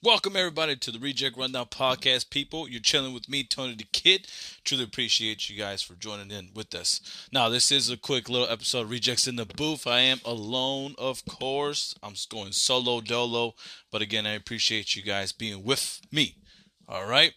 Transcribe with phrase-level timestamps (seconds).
[0.00, 2.68] Welcome everybody to the Reject Rundown podcast, people.
[2.68, 4.28] You're chilling with me, Tony Da Kid.
[4.62, 7.00] Truly appreciate you guys for joining in with us.
[7.32, 9.88] Now, this is a quick little episode Rejects in the Booth.
[9.88, 11.96] I am alone, of course.
[12.00, 13.56] I'm going solo dolo,
[13.90, 16.36] but again, I appreciate you guys being with me.
[16.88, 17.32] All right.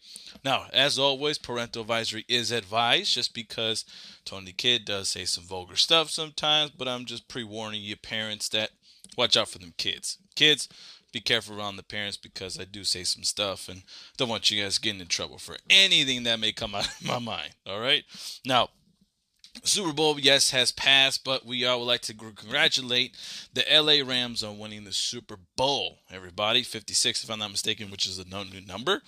[0.46, 3.86] Now, as always, parental advisory is advised just because
[4.24, 7.96] Tony Da Kid does say some vulgar stuff sometimes, but I'm just pre warning you
[7.96, 8.70] parents that
[9.18, 10.20] watch out for them kids.
[10.36, 10.70] Kids,
[11.12, 13.84] be careful around the parents because I do say some stuff and
[14.18, 17.20] don't want you guys getting in trouble for anything that may come out of my
[17.20, 17.52] mind.
[17.66, 18.04] All right.
[18.46, 18.70] Now,
[19.64, 23.16] Super Bowl, yes, has passed, but we all would like to congratulate
[23.54, 26.00] the LA Rams on winning the Super Bowl.
[26.10, 29.02] Everybody, 56, if I'm not mistaken, which is a new number.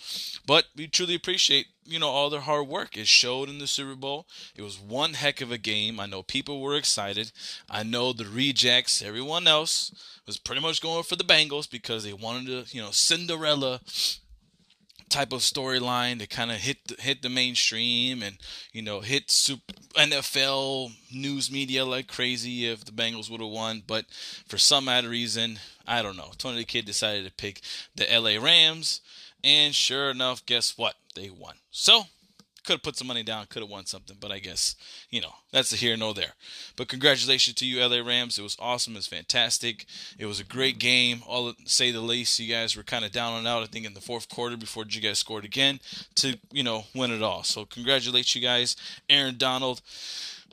[0.45, 2.97] But we truly appreciate, you know, all their hard work.
[2.97, 4.27] It showed in the Super Bowl.
[4.55, 5.99] It was one heck of a game.
[5.99, 7.31] I know people were excited.
[7.69, 12.13] I know the rejects, everyone else, was pretty much going for the Bengals because they
[12.13, 13.81] wanted to, you know, Cinderella
[15.13, 18.37] type of storyline to kind of hit the, hit the mainstream and
[18.71, 23.83] you know hit super NFL news media like crazy if the Bengals would have won,
[23.85, 24.05] but
[24.47, 26.31] for some odd reason, I don't know.
[26.37, 27.61] Tony Da Kid decided to pick
[27.95, 29.01] the LA Rams,
[29.43, 30.95] and sure enough, guess what?
[31.15, 31.55] They won.
[31.69, 32.07] So
[32.63, 34.75] could have put some money down, could have won something, but I guess,
[35.09, 36.33] you know, that's a here no there.
[36.75, 38.39] But congratulations to you, LA Rams.
[38.39, 38.93] It was awesome.
[38.93, 39.85] It was fantastic.
[40.17, 41.23] It was a great game.
[41.27, 43.93] All say the least, you guys were kind of down and out, I think, in
[43.93, 45.79] the fourth quarter before you guys scored again
[46.15, 47.43] to, you know, win it all.
[47.43, 48.75] So congratulate you guys.
[49.09, 49.81] Aaron Donald.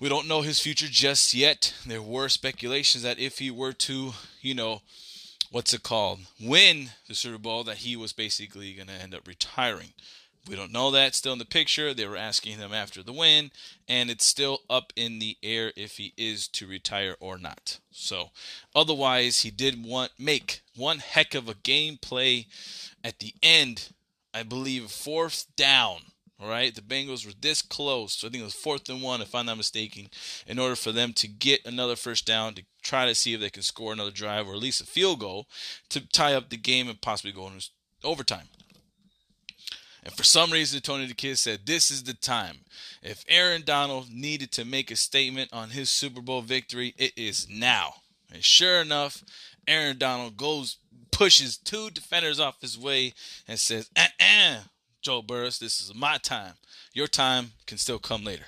[0.01, 1.75] We don't know his future just yet.
[1.87, 4.81] There were speculations that if he were to, you know,
[5.51, 9.29] what's it called, win the Super Bowl, that he was basically going to end up
[9.29, 9.93] retiring.
[10.49, 11.15] We don't know that.
[11.15, 11.93] Still in the picture.
[11.93, 13.51] They were asking him after the win,
[13.89, 17.79] and it's still up in the air if he is to retire or not.
[17.91, 18.31] So,
[18.75, 22.47] otherwise, he did want make one heck of a gameplay
[23.05, 23.91] at the end.
[24.33, 26.01] I believe fourth down.
[26.41, 28.15] All right, the Bengals were this close.
[28.15, 30.09] So I think it was fourth and one, if I'm not mistaken,
[30.47, 33.51] in order for them to get another first down to try to see if they
[33.51, 35.47] can score another drive or at least a field goal
[35.91, 37.69] to tie up the game and possibly go into
[38.03, 38.49] overtime.
[40.05, 42.59] And for some reason, Tony Da Kid said this is the time.
[43.03, 47.49] If Aaron Donald needed to make a statement on his Super Bowl victory, it is
[47.51, 47.95] now.
[48.33, 49.23] And sure enough,
[49.67, 50.79] Aaron Donald goes,
[51.11, 53.13] pushes two defenders off his way,
[53.47, 54.61] and says, uh uh
[55.03, 56.55] Joe Burrows, this is my time.
[56.93, 58.47] Your time can still come later.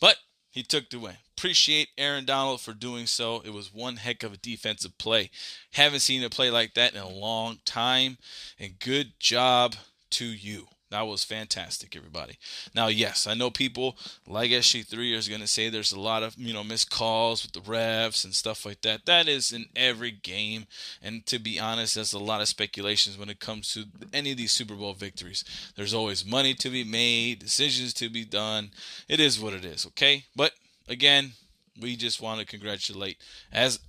[0.00, 0.16] But
[0.50, 1.16] he took the win.
[1.36, 3.40] Appreciate Aaron Donald for doing so.
[3.44, 5.30] It was one heck of a defensive play.
[5.72, 8.18] Haven't seen a play like that in a long time.
[8.60, 9.74] And good job
[10.12, 10.68] to you.
[10.92, 12.36] That was fantastic, everybody.
[12.74, 13.96] Now, yes, I know people
[14.28, 17.52] like SG3 is going to say there's a lot of, you know, missed calls with
[17.52, 19.06] the refs and stuff like that.
[19.06, 20.66] That is in every game.
[21.02, 24.36] And to be honest, there's a lot of speculations when it comes to any of
[24.36, 25.44] these Super Bowl victories.
[25.76, 28.70] There's always money to be made, decisions to be done.
[29.08, 30.24] It is what it is, okay?
[30.36, 30.52] But
[30.88, 31.32] again,
[31.80, 33.16] we just want to congratulate
[33.50, 33.80] as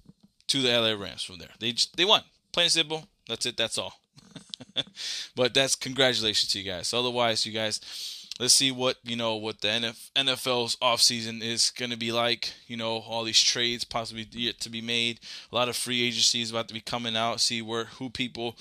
[0.47, 1.49] to the LA Rams from there.
[1.59, 2.21] They just, they won.
[2.53, 3.07] Plain and simple.
[3.27, 3.57] That's it.
[3.57, 3.99] That's all.
[5.35, 6.93] but that's congratulations to you guys.
[6.93, 7.79] Otherwise, you guys,
[8.39, 9.67] let's see what you know what the
[10.15, 12.53] NFL's offseason is going to be like.
[12.67, 15.19] You know, all these trades possibly yet to be made.
[15.51, 17.41] A lot of free agencies about to be coming out.
[17.41, 18.55] See where who people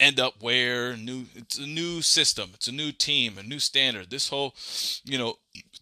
[0.00, 0.96] end up where.
[0.96, 2.50] New, it's a new system.
[2.54, 4.10] It's a new team, a new standard.
[4.10, 4.54] This whole,
[5.04, 5.36] you know,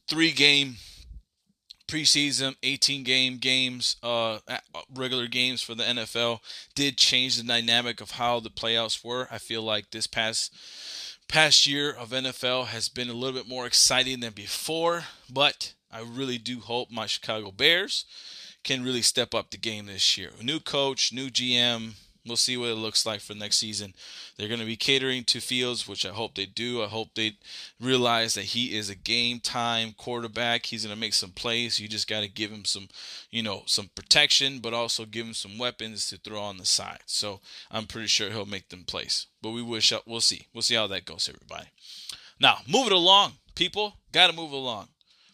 [0.09, 0.77] three game
[1.91, 4.39] preseason 18 game games uh,
[4.95, 6.39] regular games for the NFL
[6.75, 9.27] did change the dynamic of how the playoffs were.
[9.31, 10.55] I feel like this past
[11.27, 16.01] past year of NFL has been a little bit more exciting than before but I
[16.01, 18.05] really do hope my Chicago Bears
[18.63, 20.31] can really step up the game this year.
[20.41, 21.95] New coach new GM
[22.27, 23.95] We'll see what it looks like for next season.
[24.37, 26.83] They're going to be catering to Fields, which I hope they do.
[26.83, 27.37] I hope they
[27.81, 30.67] realize that he is a game time quarterback.
[30.67, 31.81] He's going to make some plays.
[31.81, 32.89] You just got to give him some,
[33.31, 37.01] you know, some protection, but also give him some weapons to throw on the side.
[37.07, 39.27] So I'm pretty sure he'll make them plays.
[39.43, 40.47] But we wish we'll see.
[40.53, 41.69] We'll see how that goes, everybody.
[42.39, 43.95] Now, move it along, people.
[44.13, 44.89] Got to move along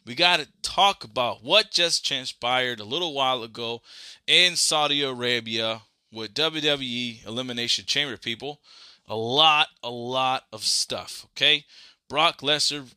[0.07, 3.83] we got to talk about what just transpired a little while ago
[4.27, 8.61] in Saudi Arabia with WWE Elimination Chamber people.
[9.09, 11.27] A lot, a lot of stuff.
[11.33, 11.65] Okay,
[12.09, 12.93] Brock Lesnar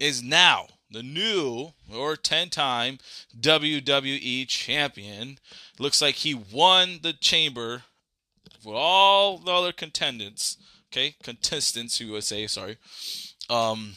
[0.00, 2.98] is now the new or 10 time
[3.38, 5.38] WWE champion.
[5.78, 7.84] Looks like he won the chamber
[8.64, 10.56] with all the other contendants,
[10.92, 12.76] okay, contestants, you would say, sorry,
[13.50, 13.94] um,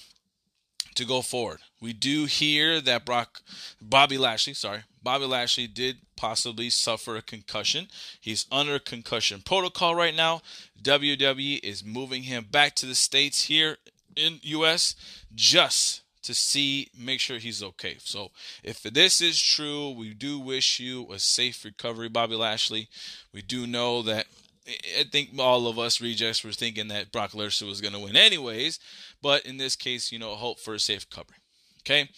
[0.95, 1.59] to go forward.
[1.81, 3.41] We do hear that Brock,
[3.81, 7.87] Bobby Lashley, sorry, Bobby Lashley did possibly suffer a concussion.
[8.19, 10.41] He's under concussion protocol right now.
[10.81, 13.77] WWE is moving him back to the states here
[14.15, 14.95] in US
[15.35, 17.97] just to see make sure he's okay.
[17.99, 18.31] So
[18.63, 22.89] if this is true, we do wish you a safe recovery Bobby Lashley.
[23.31, 24.25] We do know that
[24.67, 28.15] I think all of us rejects were thinking that Brock Lesnar was going to win
[28.15, 28.79] anyways,
[29.21, 31.37] but in this case, you know, hope for a safe recovery.
[31.85, 32.09] Okay,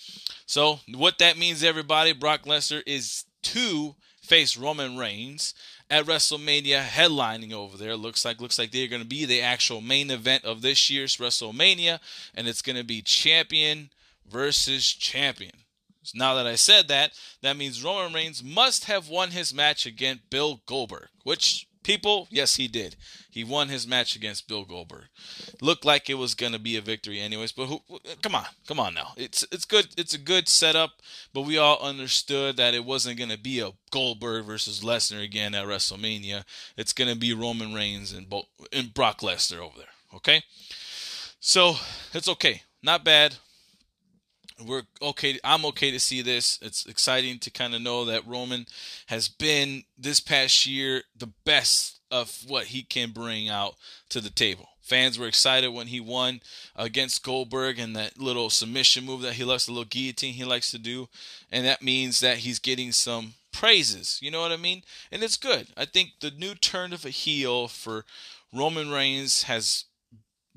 [0.46, 5.54] so what that means, everybody, Brock Lesnar is to face Roman Reigns
[5.90, 7.98] at WrestleMania, headlining over there.
[7.98, 11.18] Looks like looks like they're going to be the actual main event of this year's
[11.18, 12.00] WrestleMania,
[12.34, 13.90] and it's going to be champion
[14.26, 15.52] versus champion.
[16.04, 17.12] So now that I said that,
[17.42, 22.58] that means Roman Reigns must have won his match against Bill Goldberg, which people, yes,
[22.58, 22.98] he did.
[23.32, 25.06] He won his match against Bill Goldberg.
[25.62, 27.54] Looked like it was gonna be a victory, anyways.
[27.54, 27.80] But who,
[28.22, 29.14] come on, come on now.
[29.16, 29.88] It's it's good.
[29.98, 30.92] It's a good setup.
[31.34, 35.66] But we all understood that it wasn't gonna be a Goldberg versus Lesnar again at
[35.66, 36.44] WrestleMania.
[36.76, 39.88] It's gonna be Roman Reigns and, Bo- and Brock Lesnar over there.
[40.14, 40.44] Okay,
[41.40, 41.76] so
[42.14, 42.64] it's okay.
[42.84, 43.38] Not bad
[44.66, 45.40] we're okay.
[45.44, 46.60] I'm okay to see this.
[46.62, 48.66] It's exciting to kind of know that Roman
[49.08, 53.76] has been this past year the best of what he can bring out
[54.10, 54.70] to the table.
[54.82, 56.40] Fans were excited when he won
[56.76, 60.72] against Goldberg and that little submission move that he likes, the little guillotine he likes
[60.72, 61.10] to do,
[61.52, 64.18] and that means that he's getting some praises.
[64.22, 64.84] You know what I mean?
[65.12, 65.68] And it's good.
[65.76, 68.06] I think the new turn of a heel for
[68.54, 69.86] Roman Reigns has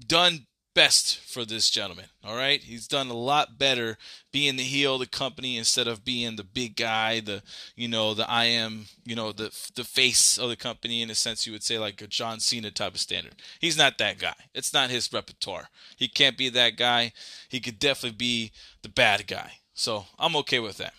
[0.07, 2.07] done best for this gentleman.
[2.25, 3.99] All right, he's done a lot better
[4.33, 7.43] being the heel of the company instead of being the big guy, the
[7.77, 11.15] you know the I am you know the the face of the company in a
[11.15, 13.35] sense you would say like a John Cena type of standard.
[13.61, 14.35] He's not that guy.
[14.55, 15.69] It's not his repertoire.
[15.97, 17.13] He can't be that guy.
[17.49, 18.53] He could definitely be
[18.83, 19.53] the bad guy.
[19.75, 20.95] So I'm okay with that.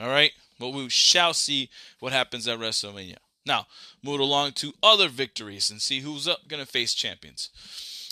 [0.00, 1.70] All right, but we shall see
[2.00, 3.18] what happens at WrestleMania.
[3.44, 3.66] Now,
[4.02, 7.50] move along to other victories and see who's up going to face champions.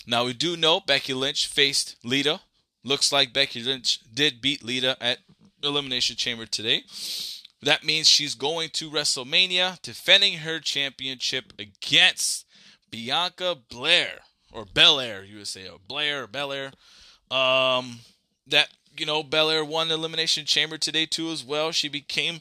[0.06, 2.40] Now we do know Becky Lynch faced Lita.
[2.82, 5.18] Looks like Becky Lynch did beat Lita at
[5.62, 6.84] Elimination Chamber today.
[7.62, 12.46] That means she's going to WrestleMania defending her championship against
[12.90, 14.20] Bianca Blair
[14.50, 16.72] or Belair, you would say, or Blair or Belair.
[17.30, 18.00] Um,
[18.46, 21.70] that you know, Belair won Elimination Chamber today too as well.
[21.72, 22.40] She became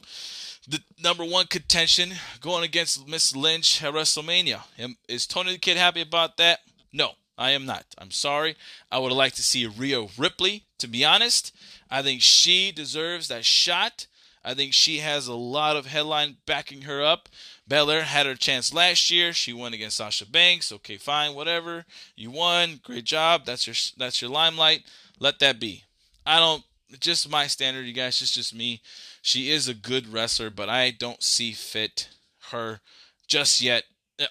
[0.68, 4.62] the number one contention going against Miss Lynch at WrestleMania.
[5.08, 6.60] Is Tony Da Kid happy about that?
[6.92, 7.12] No.
[7.40, 7.86] I am not.
[7.98, 8.58] I'm sorry.
[8.92, 11.56] I would like to see Rhea Ripley, to be honest.
[11.90, 14.08] I think she deserves that shot.
[14.44, 17.30] I think she has a lot of headline backing her up.
[17.66, 19.32] Belair had her chance last year.
[19.32, 20.72] She won against Sasha Banks.
[20.74, 21.86] Okay, fine, whatever.
[22.16, 22.82] You won.
[22.84, 23.46] Great job.
[23.46, 24.84] That's your that's your limelight.
[25.18, 25.86] Let that be.
[26.26, 26.64] I don't
[27.00, 28.22] just my standard, you guys.
[28.22, 28.82] It's just me.
[29.22, 32.10] She is a good wrestler, but I don't see fit
[32.52, 32.82] her
[33.28, 33.84] just yet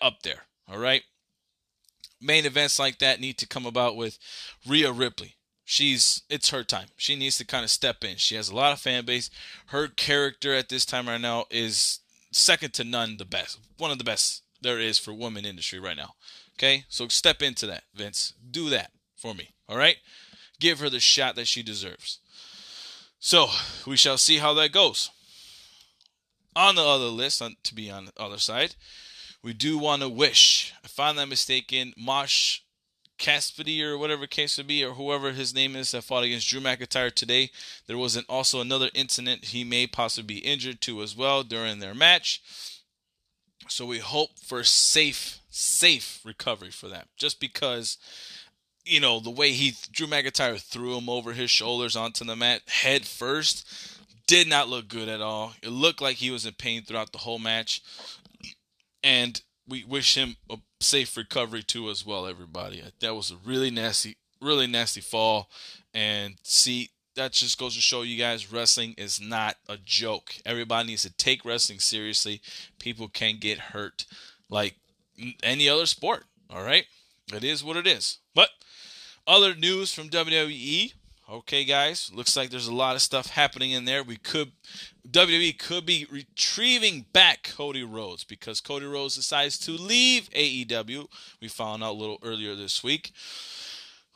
[0.03, 0.43] up there.
[0.69, 1.03] All right
[2.21, 4.19] main events like that need to come about with
[4.67, 5.37] Rhea Ripley.
[5.65, 6.89] She's it's her time.
[6.97, 8.17] She needs to kind of step in.
[8.17, 9.31] She has a lot of fan base.
[9.67, 12.01] Her character at this time right now is
[12.33, 13.59] second to none the best.
[13.77, 16.15] One of the best there is for women industry right now.
[16.57, 16.85] Okay?
[16.89, 18.33] So step into that, Vince.
[18.51, 19.51] Do that for me.
[19.69, 19.97] All right?
[20.61, 22.19] Give her the shot that she deserves.
[23.21, 23.49] So,
[23.87, 25.11] we shall see how that goes.
[26.55, 28.75] On the other list, to be on the other side,
[29.49, 32.61] we do want to wish, if I'm not mistaken, Mosh
[33.17, 36.61] Cassidy or whatever case would be, or whoever his name is that fought against Drew
[36.61, 37.49] McIntyre today.
[37.87, 41.79] There was an, also another incident he may possibly be injured to as well during
[41.79, 42.43] their match.
[43.69, 47.09] So we hope for safe, safe recovery for that.
[47.17, 47.97] Just because,
[48.85, 52.61] you know, the way he Drew McIntyre threw him over his shoulders onto the mat
[52.67, 53.67] head first
[54.27, 55.55] did not look good at all.
[55.63, 57.81] It looked like he was in pain throughout the whole match
[59.09, 62.83] and we wish him a safe recovery too as well everybody.
[63.01, 65.49] That was a really nasty really nasty fall.
[65.95, 70.35] And see that just goes to show you guys wrestling is not a joke.
[70.45, 72.43] Everybody needs to take wrestling seriously.
[72.79, 74.05] People can get hurt
[74.51, 74.77] like
[75.43, 76.87] any other sport all right?
[77.33, 78.19] It is what it is.
[78.35, 78.51] But
[79.27, 80.95] other news from WWE
[81.31, 84.03] Okay, guys, looks like there's a lot of stuff happening in there.
[84.03, 84.53] We could
[85.11, 91.07] WWE could be retrieving back Cody Rhodes because Cody Rhodes decides to leave AEW.
[91.43, 93.13] We found out a little earlier this week.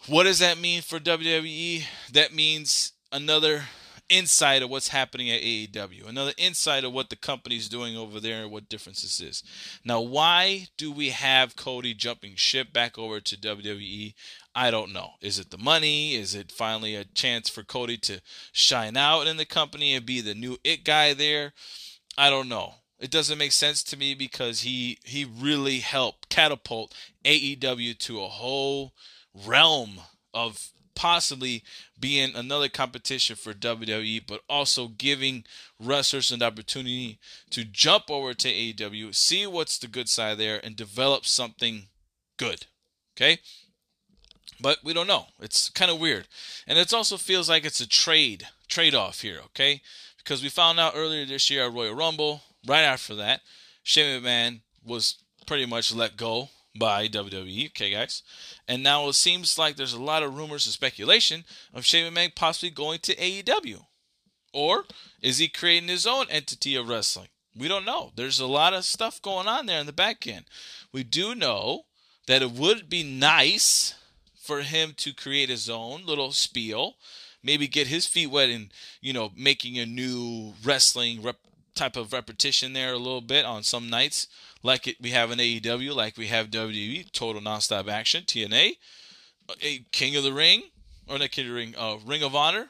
[0.07, 1.85] What does that mean for WWE?
[2.11, 3.65] That means another
[4.13, 8.43] insight of what's happening at AEW, another insight of what the company's doing over there
[8.43, 9.43] and what difference this is.
[9.85, 14.15] Now, why do we have Cody jumping ship back over to WWE?
[14.55, 15.13] I don't know.
[15.23, 16.15] Is it the money?
[16.15, 18.21] Is it finally a chance for Cody to
[18.53, 21.55] shine out in the company and be the new it guy there?
[22.19, 22.75] I don't know.
[23.01, 28.29] It doesn't make sense to me because he he really helped catapult AEW to a
[28.29, 28.93] whole
[29.35, 30.01] realm
[30.33, 31.63] of possibly
[31.99, 35.45] being another competition for WWE, but also giving
[35.79, 37.19] wrestlers an opportunity
[37.51, 41.89] to jump over to AEW, see what's the good side there, and develop something
[42.37, 42.67] good.
[43.17, 43.39] Okay?
[44.61, 45.27] But we don't know.
[45.41, 46.29] It's kind of weird.
[46.67, 49.83] And it also feels like it's a trade, trade off here, okay?
[50.19, 53.41] Because we found out earlier this year at Royal Rumble, right after that,
[53.83, 57.67] Shane McMahon was pretty much let go by WWE.
[57.67, 58.23] Okay, guys.
[58.67, 62.35] And now it seems like there's a lot of rumors and speculation of Shane McMahon
[62.35, 63.85] possibly going to AEW.
[64.53, 64.85] Or
[65.21, 67.29] is he creating his own entity of wrestling?
[67.57, 68.13] We don't know.
[68.15, 70.47] There's a lot of stuff going on there in the back end.
[70.93, 71.85] We do know
[72.27, 73.95] that it would be nice
[74.41, 76.97] for him to create his own little spiel,
[77.43, 81.37] maybe get his feet wet in, you know, making a new wrestling rep-
[81.75, 84.27] type of repetition there a little bit on some nights
[84.63, 88.77] like it, we have in AEW, like we have WWE, Total Nonstop Action, TNA,
[89.63, 90.63] a King of the Ring,
[91.09, 92.69] or not King of the Ring, uh, Ring of Honor.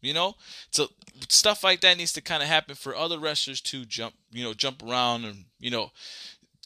[0.00, 0.34] You know,
[0.70, 0.86] so
[1.28, 4.54] stuff like that needs to kind of happen for other wrestlers to jump, you know,
[4.54, 5.90] jump around and you know,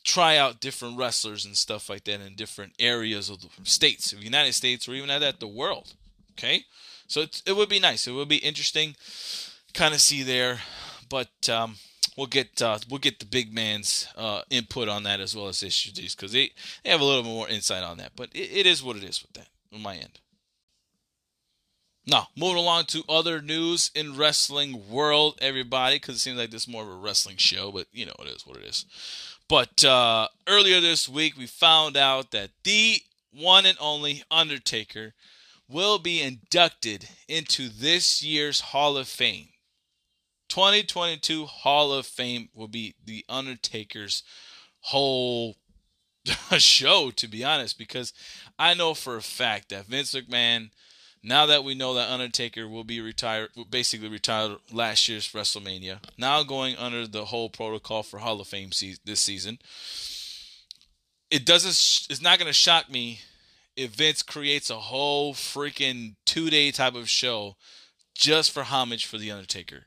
[0.05, 4.19] try out different wrestlers and stuff like that in different areas of the states, of
[4.19, 5.95] the United States, or even at that the world.
[6.33, 6.65] Okay,
[7.07, 8.07] so it would be nice.
[8.07, 8.97] It would be interesting,
[9.73, 10.61] kind of see there,
[11.09, 11.77] but um,
[12.17, 15.63] we'll get uh, we'll get the big man's uh, input on that as well as
[15.63, 16.51] issues because they,
[16.85, 18.13] they have a little more insight on that.
[18.17, 20.21] But it, it is what it is with that on my end.
[22.05, 26.63] Now, moving along to other news in wrestling world, everybody, because it seems like this
[26.63, 28.85] is more of a wrestling show, but you know it is what it is.
[29.49, 32.97] But uh, earlier this week, we found out that the
[33.33, 35.15] one and only Undertaker
[35.69, 39.49] will be inducted into this year's Hall of Fame.
[40.53, 44.23] 2022 Hall of Fame will be The Undertaker's
[44.81, 45.57] whole
[46.59, 48.13] show, to be honest, because
[48.59, 50.69] I know for a fact that Vince McMahon,
[51.23, 56.43] now that we know that Undertaker will be retired, basically retired last year's WrestleMania, now
[56.43, 59.59] going under the whole protocol for Hall of Fame se- this season,
[61.31, 63.21] it doesn't, it's not going to shock me
[63.75, 67.57] if Vince creates a whole freaking two day type of show
[68.15, 69.87] just for homage for The Undertaker.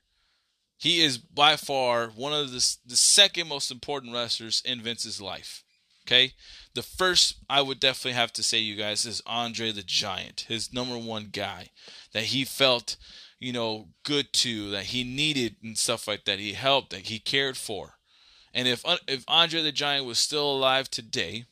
[0.78, 5.64] He is by far one of the, the second most important wrestlers in Vince's life.
[6.06, 6.34] Okay?
[6.74, 10.74] The first, I would definitely have to say, you guys, is Andre the Giant, his
[10.74, 11.70] number one guy
[12.14, 12.98] that he felt,
[13.40, 16.40] you know, good to, that he needed and stuff like that.
[16.40, 17.96] He helped, that he cared for.
[18.54, 21.46] And if uh, if Andre the Giant was still alive today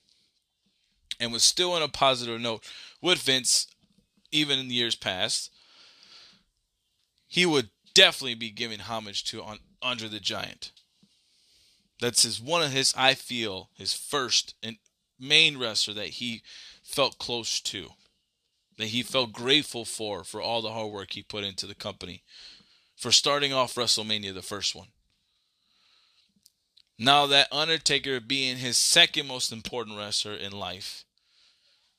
[1.19, 2.63] and was still on a positive note
[3.01, 3.67] with Vince,
[4.31, 5.51] even in the years past,
[7.27, 10.71] he would definitely be giving homage to on Andre the Giant.
[11.99, 14.77] That's his one of his I feel his first and
[15.19, 16.41] main wrestler that he
[16.83, 17.89] felt close to,
[18.77, 22.23] that he felt grateful for for all the hard work he put into the company,
[22.95, 24.87] for starting off WrestleMania the first one.
[26.99, 31.05] Now that Undertaker being his second most important wrestler in life,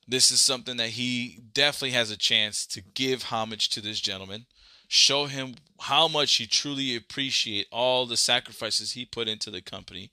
[0.07, 4.47] this is something that he definitely has a chance to give homage to this gentleman
[4.89, 10.11] show him how much he truly appreciate all the sacrifices he put into the company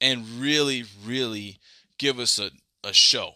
[0.00, 1.58] and really really
[1.98, 2.50] give us a,
[2.84, 3.34] a show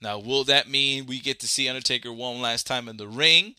[0.00, 3.54] now will that mean we get to see undertaker one last time in the ring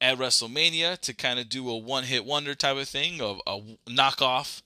[0.00, 3.60] at wrestlemania to kind of do a one hit wonder type of thing of a
[3.88, 4.62] knockoff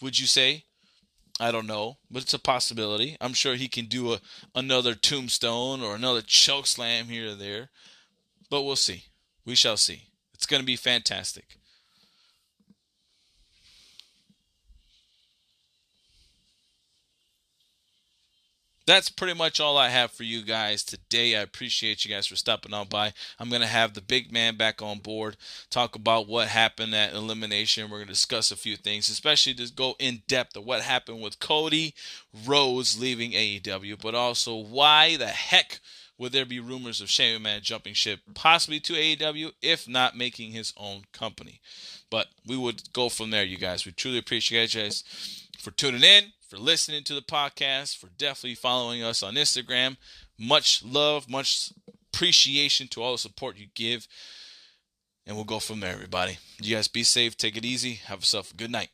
[0.00, 0.64] would you say
[1.40, 3.16] I don't know, but it's a possibility.
[3.20, 4.20] I'm sure he can do a
[4.54, 7.70] another tombstone or another choke slam here or there,
[8.50, 9.04] but we'll see.
[9.48, 10.02] We shall see.
[10.34, 11.56] It's going to be fantastic.
[18.88, 21.36] that's pretty much all I have for you guys today.
[21.36, 23.12] I appreciate you guys for stopping on by.
[23.38, 25.36] I'm going to have the big man back on board,
[25.68, 27.90] talk about what happened at Elimination.
[27.90, 31.20] We're going to discuss a few things, especially just go in depth of what happened
[31.20, 31.94] with Cody
[32.46, 35.80] Rhodes leaving AEW, but also why the heck
[36.18, 40.50] would there be rumors of Shane McMahon jumping ship possibly to AEW, if not making
[40.52, 41.60] his own company?
[42.10, 43.86] But we would go from there, you guys.
[43.86, 45.04] We truly appreciate you guys
[45.58, 49.96] for tuning in, for listening to the podcast, for definitely following us on Instagram.
[50.38, 51.72] Much love, much
[52.12, 54.08] appreciation to all the support you give.
[55.26, 56.38] and we'll go from there, everybody.
[56.60, 58.88] You guys be safe, take it easy, have yourself a good night.